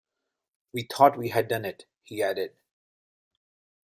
We 0.73 0.81
thought 0.91 1.15
we 1.19 1.29
had 1.29 1.47
done 1.47 1.63
it, 1.63 1.85
he 2.01 2.23
added. 2.23 2.55